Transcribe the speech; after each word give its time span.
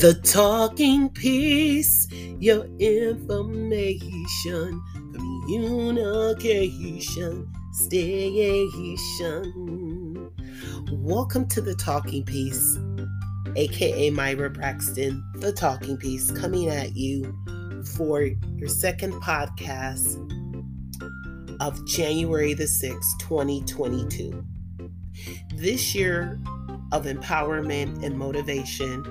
The 0.00 0.14
talking 0.14 1.10
piece, 1.10 2.08
your 2.38 2.64
information, 2.78 4.82
communication, 5.44 7.52
station. 7.74 8.22
Welcome 10.90 11.46
to 11.48 11.60
the 11.60 11.74
talking 11.74 12.24
piece, 12.24 12.78
aka 13.56 14.08
Myra 14.08 14.48
Braxton, 14.48 15.22
the 15.34 15.52
talking 15.52 15.98
piece, 15.98 16.30
coming 16.30 16.70
at 16.70 16.96
you 16.96 17.36
for 17.94 18.22
your 18.22 18.68
second 18.68 19.12
podcast 19.20 20.16
of 21.60 21.86
January 21.86 22.54
the 22.54 22.64
6th, 22.64 23.18
2022. 23.18 24.42
This 25.56 25.94
year 25.94 26.40
of 26.92 27.04
empowerment 27.04 28.02
and 28.02 28.18
motivation, 28.18 29.04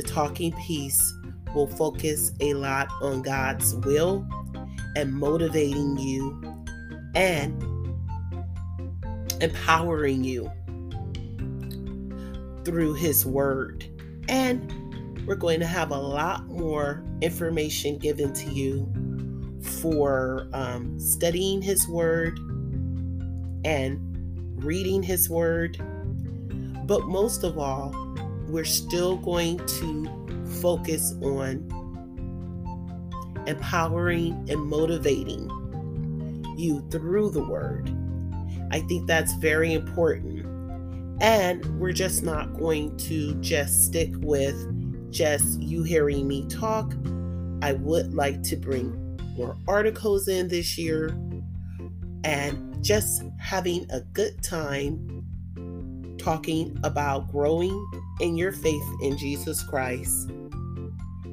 the 0.00 0.08
talking 0.08 0.52
piece 0.52 1.12
will 1.54 1.66
focus 1.66 2.32
a 2.40 2.54
lot 2.54 2.88
on 3.02 3.20
God's 3.20 3.74
will 3.74 4.26
and 4.96 5.12
motivating 5.12 5.98
you 5.98 6.40
and 7.14 7.62
empowering 9.42 10.24
you 10.24 10.50
through 12.64 12.94
His 12.94 13.26
Word. 13.26 13.84
And 14.30 15.26
we're 15.26 15.34
going 15.34 15.60
to 15.60 15.66
have 15.66 15.90
a 15.90 15.98
lot 15.98 16.46
more 16.46 17.04
information 17.20 17.98
given 17.98 18.32
to 18.32 18.50
you 18.50 18.90
for 19.82 20.48
um, 20.54 20.98
studying 20.98 21.60
His 21.60 21.86
Word 21.88 22.38
and 23.66 23.98
reading 24.64 25.02
His 25.02 25.28
Word. 25.28 25.76
But 26.86 27.04
most 27.04 27.44
of 27.44 27.58
all, 27.58 28.09
we're 28.52 28.64
still 28.64 29.16
going 29.16 29.58
to 29.66 30.44
focus 30.60 31.14
on 31.22 31.66
empowering 33.46 34.32
and 34.50 34.60
motivating 34.62 35.48
you 36.56 36.84
through 36.90 37.30
the 37.30 37.42
Word. 37.42 37.94
I 38.70 38.80
think 38.80 39.06
that's 39.06 39.32
very 39.34 39.72
important. 39.72 40.46
And 41.20 41.64
we're 41.78 41.92
just 41.92 42.22
not 42.22 42.54
going 42.54 42.96
to 42.98 43.34
just 43.40 43.86
stick 43.86 44.10
with 44.16 44.56
just 45.12 45.60
you 45.60 45.82
hearing 45.82 46.26
me 46.26 46.46
talk. 46.48 46.94
I 47.62 47.74
would 47.74 48.14
like 48.14 48.42
to 48.44 48.56
bring 48.56 49.18
more 49.36 49.56
articles 49.68 50.28
in 50.28 50.48
this 50.48 50.78
year 50.78 51.08
and 52.24 52.82
just 52.82 53.22
having 53.38 53.86
a 53.90 54.00
good 54.00 54.42
time 54.42 55.19
talking 56.20 56.78
about 56.84 57.30
growing 57.30 57.90
in 58.20 58.36
your 58.36 58.52
faith 58.52 58.86
in 59.02 59.16
Jesus 59.16 59.62
Christ, 59.62 60.30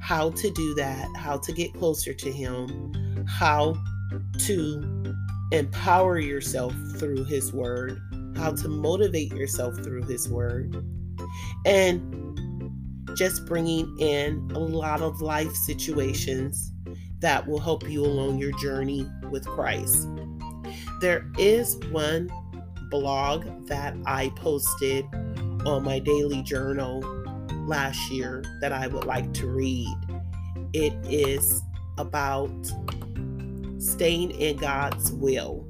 how 0.00 0.30
to 0.30 0.50
do 0.50 0.74
that, 0.74 1.08
how 1.16 1.38
to 1.38 1.52
get 1.52 1.72
closer 1.74 2.12
to 2.12 2.32
Him, 2.32 3.24
how 3.28 3.76
to 4.38 5.14
empower 5.52 6.18
yourself 6.18 6.74
through 6.98 7.24
His 7.24 7.52
Word, 7.52 7.98
how 8.36 8.52
to 8.52 8.68
motivate 8.68 9.32
yourself 9.32 9.74
through 9.82 10.02
His 10.04 10.28
Word, 10.28 10.76
and 11.64 12.18
just 13.16 13.46
bringing 13.46 13.96
in 13.98 14.50
a 14.54 14.58
lot 14.58 15.02
of 15.02 15.20
life 15.20 15.52
situations 15.52 16.72
that 17.20 17.46
will 17.46 17.60
help 17.60 17.88
you 17.88 18.04
along 18.04 18.38
your 18.38 18.52
journey 18.58 19.08
with 19.30 19.46
Christ. 19.46 20.08
There 21.00 21.30
is 21.38 21.76
one 21.90 22.30
blog 22.92 23.66
that 23.66 23.96
I 24.04 24.28
posted 24.36 25.06
on 25.66 25.82
my 25.82 25.98
daily 25.98 26.42
journal 26.42 27.00
last 27.66 28.10
year 28.10 28.44
that 28.60 28.70
I 28.70 28.86
would 28.86 29.06
like 29.06 29.32
to 29.34 29.46
read. 29.46 29.96
It 30.74 30.92
is 31.08 31.62
about 31.98 32.52
staying 33.78 34.32
in 34.32 34.58
God's 34.58 35.10
will 35.10 35.66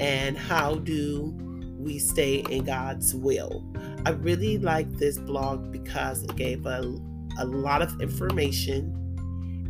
and 0.00 0.36
how 0.36 0.74
do 0.74 1.34
we 1.78 2.00
stay 2.00 2.44
in 2.50 2.64
God's 2.64 3.14
will. 3.14 3.64
I 4.04 4.10
really 4.10 4.58
like 4.58 4.90
this 4.98 5.18
blog 5.18 5.70
because 5.70 6.24
it 6.24 6.34
gave 6.34 6.66
a, 6.66 6.80
a 7.38 7.46
lot 7.46 7.80
of 7.80 8.00
information. 8.00 8.92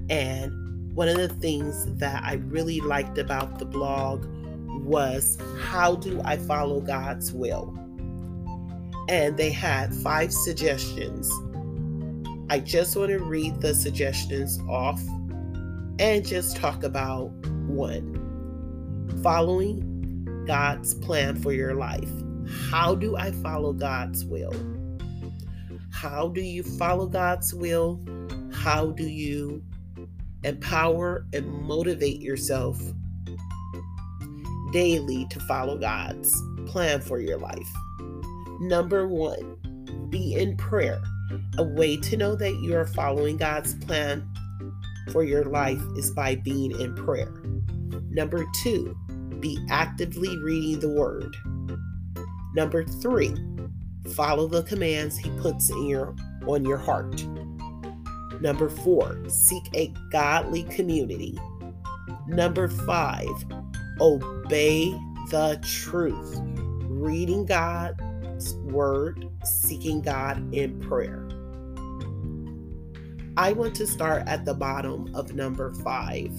And 0.09 0.95
one 0.95 1.09
of 1.09 1.19
the 1.19 1.29
things 1.29 1.87
that 1.99 2.23
I 2.25 2.35
really 2.35 2.81
liked 2.81 3.19
about 3.19 3.59
the 3.59 3.67
blog 3.67 4.25
was 4.83 5.39
how 5.61 5.97
do 5.97 6.21
I 6.25 6.37
follow 6.37 6.81
God's 6.81 7.33
will? 7.33 7.75
And 9.09 9.37
they 9.37 9.51
had 9.51 9.95
five 9.95 10.33
suggestions. 10.33 11.31
I 12.51 12.61
just 12.61 12.97
want 12.97 13.11
to 13.11 13.19
read 13.19 13.61
the 13.61 13.75
suggestions 13.75 14.59
off 14.69 15.01
and 15.99 16.27
just 16.27 16.57
talk 16.57 16.85
about 16.85 17.29
one 17.67 18.23
following 19.23 20.45
God's 20.47 20.95
plan 20.95 21.37
for 21.37 21.53
your 21.53 21.75
life. 21.75 22.11
How 22.71 22.95
do 22.95 23.17
I 23.17 23.33
follow 23.33 23.73
God's 23.73 24.25
will? 24.25 24.55
How 25.91 26.29
do 26.29 26.41
you 26.41 26.63
follow 26.63 27.07
God's 27.07 27.53
will? 27.55 28.01
How 28.53 28.91
do 28.91 29.05
you 29.05 29.63
empower 30.45 31.27
and 31.33 31.51
motivate 31.63 32.21
yourself 32.21 32.81
daily 34.77 35.25
to 35.31 35.41
follow 35.41 35.79
God's 35.79 36.39
plan 36.67 37.01
for 37.01 37.19
your 37.19 37.39
life? 37.39 37.73
Number 38.61 39.09
one, 39.09 39.57
be 40.11 40.35
in 40.35 40.55
prayer. 40.59 41.01
A 41.57 41.63
way 41.63 41.97
to 41.97 42.17
know 42.19 42.37
that 42.37 42.57
you 42.57 42.77
are 42.77 42.87
following 42.87 43.39
God's 43.39 43.75
plan 43.87 44.29
for 45.13 45.25
your 45.25 45.45
life 45.45 45.81
is 45.97 46.11
by 46.11 46.35
being 46.35 46.79
in 46.79 46.95
prayer. 46.95 47.33
Number 48.11 48.45
two, 48.63 48.95
be 49.41 49.59
actively 49.71 50.37
reading 50.45 50.81
the 50.81 50.91
Word. 50.91 51.35
Number 52.55 52.85
three, 52.85 53.35
follow 54.13 54.47
the 54.47 54.65
commands 54.65 55.17
he 55.17 55.31
puts 55.39 55.71
in 55.71 55.87
your 55.87 56.15
on 56.47 56.67
your 56.67 56.77
heart. 56.77 57.27
Number 58.43 58.69
four, 58.69 59.19
seek 59.27 59.63
a 59.75 59.95
godly 60.13 60.65
community. 60.65 61.39
Number 62.29 62.69
five, 62.69 63.33
obey 64.01 64.91
the 65.31 65.61
truth. 65.63 66.41
Reading 66.89 67.47
God's 67.47 68.55
word, 68.57 69.29
seeking 69.45 70.01
God 70.03 70.55
in 70.55 70.81
prayer. 70.81 71.29
I 73.37 73.53
want 73.53 73.75
to 73.77 73.87
start 73.87 74.27
at 74.27 74.45
the 74.45 74.55
bottom 74.55 75.15
of 75.15 75.35
number 75.35 75.73
five. 75.75 76.31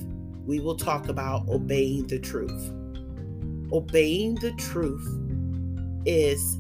We 0.46 0.60
will 0.60 0.76
talk 0.76 1.10
about 1.10 1.48
obeying 1.48 2.08
the 2.08 2.20
truth. 2.20 2.72
Obeying 3.72 4.36
the 4.36 4.52
truth 4.54 5.08
is 6.06 6.58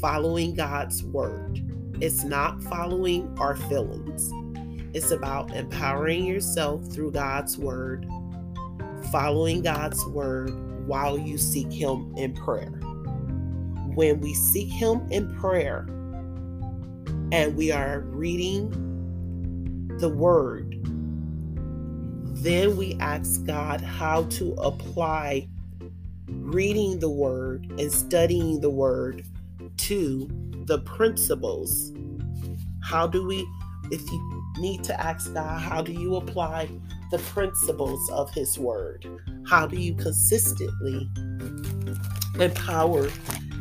following 0.00 0.54
God's 0.54 1.02
word. 1.04 1.60
It's 2.00 2.24
not 2.24 2.62
following 2.62 3.36
our 3.38 3.56
feelings. 3.56 4.32
It's 4.94 5.10
about 5.10 5.54
empowering 5.54 6.24
yourself 6.24 6.86
through 6.86 7.12
God's 7.12 7.58
word, 7.58 8.06
following 9.14 9.62
God's 9.62 10.04
word 10.06 10.50
while 10.88 11.16
you 11.16 11.38
seek 11.38 11.70
Him 11.70 12.12
in 12.16 12.34
prayer. 12.34 12.72
When 13.94 14.18
we 14.18 14.34
seek 14.34 14.68
Him 14.68 15.06
in 15.08 15.32
prayer 15.36 15.86
and 17.30 17.54
we 17.54 17.70
are 17.70 18.00
reading 18.00 18.72
the 20.00 20.08
word, 20.08 20.80
then 22.42 22.76
we 22.76 22.96
ask 22.98 23.44
God 23.44 23.80
how 23.82 24.24
to 24.30 24.52
apply 24.54 25.46
reading 26.26 26.98
the 26.98 27.08
word 27.08 27.72
and 27.78 27.92
studying 27.92 28.60
the 28.60 28.70
word 28.70 29.24
to 29.76 30.28
the 30.66 30.80
principles. 30.80 31.92
How 32.82 33.06
do 33.06 33.24
we, 33.24 33.46
if 33.92 34.02
you 34.10 34.33
need 34.58 34.84
to 34.84 35.00
ask 35.00 35.32
God, 35.34 35.60
how 35.60 35.82
do 35.82 35.92
you 35.92 36.16
apply 36.16 36.68
the 37.10 37.18
principles 37.18 38.10
of 38.10 38.32
His 38.32 38.58
word? 38.58 39.06
How 39.46 39.66
do 39.66 39.76
you 39.76 39.94
consistently 39.94 41.08
empower 42.38 43.08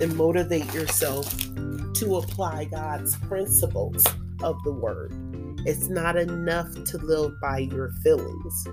and 0.02 0.16
motivate 0.16 0.74
yourself 0.74 1.30
to 1.94 2.16
apply 2.18 2.66
God's 2.66 3.16
principles 3.18 4.06
of 4.42 4.62
the 4.64 4.72
word? 4.72 5.12
It's 5.66 5.88
not 5.88 6.18
enough 6.18 6.72
to 6.86 6.98
live 6.98 7.40
by 7.42 7.60
your 7.60 7.92
feelings. 8.04 8.68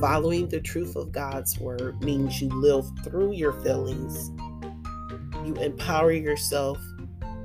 Following 0.00 0.48
the 0.48 0.60
truth 0.60 0.96
of 0.96 1.12
God's 1.12 1.58
word 1.58 2.02
means 2.02 2.40
you 2.40 2.48
live 2.48 2.86
through 3.04 3.32
your 3.32 3.52
feelings. 3.60 4.30
You 5.44 5.54
empower 5.56 6.12
yourself 6.12 6.78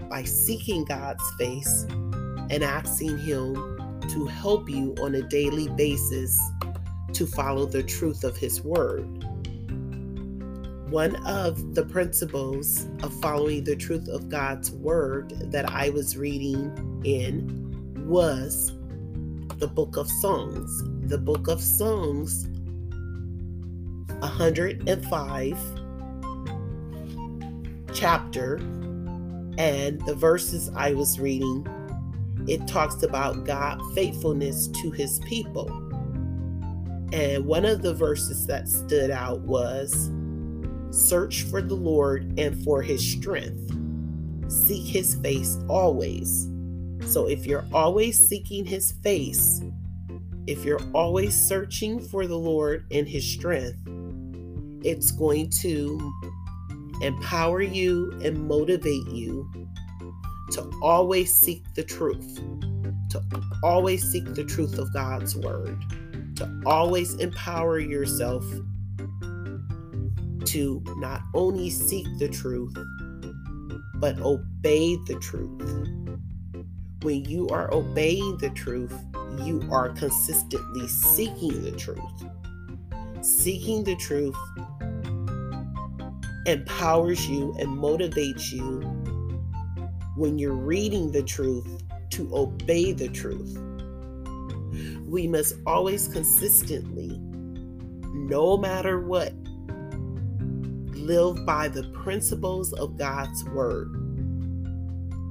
by 0.09 0.23
seeking 0.23 0.85
God's 0.85 1.23
face 1.37 1.85
and 2.49 2.63
asking 2.63 3.17
Him 3.17 3.74
to 4.09 4.25
help 4.25 4.69
you 4.69 4.95
on 5.01 5.15
a 5.15 5.21
daily 5.21 5.67
basis 5.69 6.39
to 7.13 7.25
follow 7.25 7.65
the 7.65 7.83
truth 7.83 8.23
of 8.23 8.37
His 8.37 8.61
word. 8.61 9.05
One 10.89 11.15
of 11.25 11.75
the 11.75 11.85
principles 11.85 12.87
of 13.01 13.13
following 13.21 13.63
the 13.63 13.75
truth 13.75 14.07
of 14.07 14.29
God's 14.29 14.71
word 14.71 15.33
that 15.51 15.69
I 15.69 15.89
was 15.89 16.15
reading 16.15 17.01
in 17.03 18.05
was 18.07 18.73
the 19.57 19.67
book 19.67 19.97
of 19.97 20.09
Psalms. 20.09 20.83
The 21.09 21.17
book 21.17 21.47
of 21.47 21.61
Psalms 21.61 22.47
105 24.19 25.57
chapter 27.93 28.57
and 29.57 30.01
the 30.05 30.15
verses 30.15 30.69
I 30.75 30.93
was 30.93 31.19
reading, 31.19 31.65
it 32.47 32.67
talks 32.67 33.03
about 33.03 33.45
God 33.45 33.79
faithfulness 33.93 34.67
to 34.67 34.91
his 34.91 35.19
people. 35.27 35.67
And 37.13 37.45
one 37.45 37.65
of 37.65 37.81
the 37.81 37.93
verses 37.93 38.45
that 38.47 38.67
stood 38.67 39.09
out 39.09 39.41
was 39.41 40.11
search 40.91 41.43
for 41.43 41.61
the 41.61 41.75
Lord 41.75 42.37
and 42.37 42.63
for 42.63 42.81
his 42.81 43.05
strength. 43.05 43.71
Seek 44.47 44.85
his 44.85 45.15
face 45.15 45.57
always. 45.67 46.49
So 47.07 47.27
if 47.27 47.45
you're 47.45 47.65
always 47.73 48.19
seeking 48.19 48.65
his 48.65 48.91
face, 49.03 49.61
if 50.47 50.63
you're 50.63 50.81
always 50.93 51.35
searching 51.35 51.99
for 51.99 52.27
the 52.27 52.37
Lord 52.37 52.85
and 52.91 53.07
his 53.07 53.25
strength, 53.25 53.77
it's 54.83 55.11
going 55.11 55.49
to 55.61 56.13
empower 57.01 57.61
you 57.61 58.11
and 58.23 58.47
motivate 58.47 59.07
you 59.07 59.49
to 60.51 60.69
always 60.81 61.33
seek 61.35 61.63
the 61.73 61.83
truth, 61.83 62.39
to 63.09 63.21
always 63.63 64.03
seek 64.03 64.33
the 64.33 64.43
truth 64.43 64.77
of 64.77 64.93
God's 64.93 65.35
word, 65.35 65.81
to 66.35 66.61
always 66.65 67.15
empower 67.15 67.79
yourself 67.79 68.45
to 70.45 70.83
not 70.97 71.21
only 71.33 71.69
seek 71.69 72.05
the 72.19 72.29
truth, 72.29 72.75
but 73.95 74.19
obey 74.19 74.95
the 75.07 75.15
truth. 75.19 75.61
When 77.01 77.25
you 77.25 77.47
are 77.49 77.73
obeying 77.73 78.37
the 78.37 78.49
truth, 78.51 78.93
you 79.43 79.67
are 79.71 79.89
consistently 79.89 80.87
seeking 80.87 81.63
the 81.63 81.71
truth. 81.71 82.25
Seeking 83.21 83.83
the 83.83 83.95
truth 83.95 84.35
empowers 86.45 87.27
you 87.27 87.55
and 87.59 87.69
motivates 87.69 88.51
you 88.51 88.81
when 90.15 90.39
you're 90.39 90.53
reading 90.53 91.11
the 91.11 91.23
truth 91.23 91.83
to 92.11 92.35
obey 92.35 92.93
the 92.93 93.09
truth. 93.09 93.57
We 95.05 95.27
must 95.27 95.55
always 95.65 96.07
consistently, 96.07 97.19
no 98.13 98.57
matter 98.57 99.01
what, 99.01 99.33
live 100.93 101.45
by 101.45 101.67
the 101.67 101.83
principles 101.93 102.73
of 102.73 102.97
God's 102.97 103.43
word. 103.45 103.91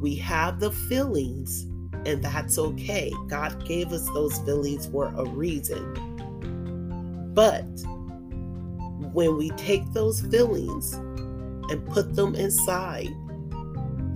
We 0.01 0.15
have 0.17 0.61
the 0.61 0.71
feelings, 0.71 1.63
and 2.07 2.23
that's 2.23 2.59
okay. 2.59 3.11
God 3.29 3.67
gave 3.67 3.93
us 3.93 4.07
those 4.11 4.39
feelings 4.41 4.87
for 4.87 5.07
a 5.17 5.25
reason. 5.25 5.95
But 7.35 7.65
when 9.13 9.37
we 9.37 9.51
take 9.51 9.91
those 9.93 10.21
feelings 10.21 10.93
and 11.71 11.87
put 11.87 12.15
them 12.15 12.35
inside 12.35 13.09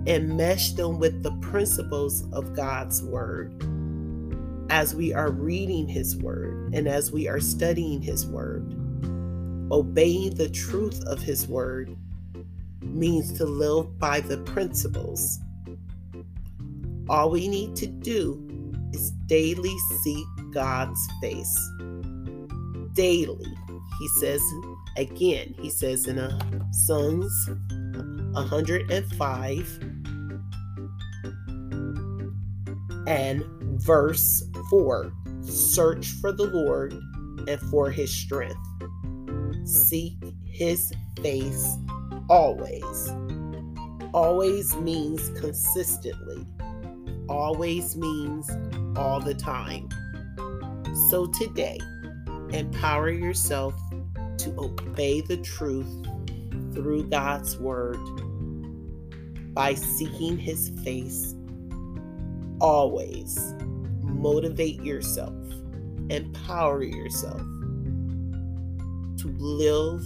and 0.09 0.37
mesh 0.37 0.73
them 0.73 0.99
with 0.99 1.23
the 1.23 1.33
principles 1.43 2.25
of 2.33 2.57
God's 2.57 3.03
Word 3.03 3.53
as 4.71 4.95
we 4.95 5.13
are 5.13 5.31
reading 5.31 5.87
His 5.87 6.17
Word 6.17 6.75
and 6.75 6.89
as 6.89 7.13
we 7.13 7.29
are 7.29 7.41
studying 7.41 8.01
His 8.01 8.27
Word. 8.27 8.75
Obeying 9.71 10.35
the 10.35 10.49
truth 10.49 11.05
of 11.07 11.21
His 11.21 11.47
Word 11.47 11.95
means 12.81 13.35
to 13.35 13.45
live 13.45 13.99
by 13.99 14.21
the 14.21 14.39
principles. 14.39 15.39
All 17.11 17.31
we 17.31 17.47
need 17.47 17.77
to 17.77 17.87
do 17.87 18.43
is 18.95 19.11
daily 19.27 19.77
seek 20.03 20.27
God's 20.53 21.07
face. 21.21 21.71
Daily. 22.95 23.55
He 23.99 24.09
says 24.21 24.43
Again, 24.97 25.55
he 25.61 25.71
says 25.71 26.09
in 26.09 26.19
a 26.19 26.37
Psalms 26.73 27.51
105 28.33 29.98
and 33.09 33.43
verse 33.81 34.45
4 34.69 35.11
Search 35.41 36.09
for 36.21 36.31
the 36.31 36.45
Lord 36.45 36.93
and 37.49 37.59
for 37.71 37.91
his 37.91 38.15
strength. 38.15 38.55
Seek 39.65 40.13
his 40.45 40.93
face 41.23 41.75
always. 42.29 43.15
Always 44.13 44.77
means 44.77 45.31
consistently. 45.41 46.47
Always 47.31 47.97
means 47.97 48.51
all 48.95 49.21
the 49.21 49.35
time. 49.35 49.89
So 51.09 51.27
today, 51.29 51.79
empower 52.51 53.09
yourself 53.09 53.75
to 54.39 54.55
obey 54.59 55.23
the 55.23 55.39
truth 55.39 56.07
through 56.75 57.05
God's 57.05 57.57
word 57.57 57.99
by 59.55 59.73
seeking 59.75 60.37
his 60.37 60.71
face 60.85 61.35
always. 62.61 63.55
Motivate 64.03 64.83
yourself, 64.83 65.35
empower 66.11 66.83
yourself 66.83 67.41
to 69.19 69.35
live 69.39 70.03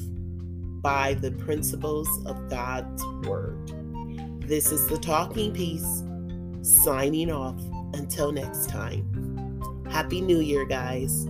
by 0.83 1.15
the 1.15 1.31
principles 1.33 2.09
of 2.27 2.51
God's 2.51 3.05
word. 3.27 3.73
This 4.47 4.73
is 4.73 4.87
the 4.89 4.99
Talking 4.99 5.53
Piece 5.53 6.03
signing 6.63 7.31
off 7.31 7.61
until 7.95 8.33
next 8.33 8.69
time. 8.69 9.07
Happy 9.91 10.21
New 10.21 10.41
Year, 10.41 10.67
guys. 10.67 11.27